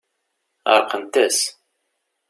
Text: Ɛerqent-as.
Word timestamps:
Ɛerqent-as. 0.71 1.39